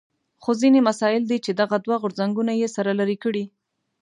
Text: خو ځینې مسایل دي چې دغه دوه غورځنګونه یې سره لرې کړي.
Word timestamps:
خو 0.43 0.51
ځینې 0.61 0.79
مسایل 0.89 1.23
دي 1.27 1.37
چې 1.45 1.51
دغه 1.61 1.75
دوه 1.85 1.95
غورځنګونه 2.01 2.51
یې 2.61 2.67
سره 2.75 2.91
لرې 2.99 3.17
کړي. 3.23 3.43